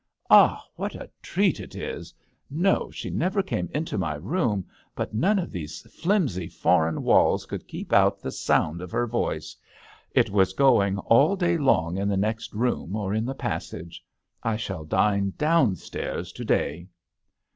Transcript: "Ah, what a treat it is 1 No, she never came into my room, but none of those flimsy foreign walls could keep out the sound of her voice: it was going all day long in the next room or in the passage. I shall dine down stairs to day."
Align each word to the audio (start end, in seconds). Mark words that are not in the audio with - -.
"Ah, 0.31 0.65
what 0.77 0.95
a 0.95 1.11
treat 1.21 1.59
it 1.59 1.75
is 1.75 2.11
1 2.49 2.59
No, 2.63 2.89
she 2.89 3.11
never 3.11 3.43
came 3.43 3.69
into 3.71 3.99
my 3.99 4.15
room, 4.15 4.65
but 4.95 5.13
none 5.13 5.37
of 5.37 5.51
those 5.51 5.81
flimsy 5.81 6.47
foreign 6.47 7.03
walls 7.03 7.45
could 7.45 7.67
keep 7.67 7.93
out 7.93 8.19
the 8.19 8.31
sound 8.31 8.81
of 8.81 8.89
her 8.89 9.05
voice: 9.05 9.55
it 10.09 10.31
was 10.31 10.53
going 10.53 10.97
all 10.97 11.35
day 11.35 11.55
long 11.55 11.97
in 11.99 12.07
the 12.09 12.17
next 12.17 12.51
room 12.55 12.95
or 12.95 13.13
in 13.13 13.25
the 13.27 13.35
passage. 13.35 14.03
I 14.41 14.57
shall 14.57 14.85
dine 14.85 15.33
down 15.37 15.75
stairs 15.75 16.31
to 16.31 16.43
day." 16.45 16.87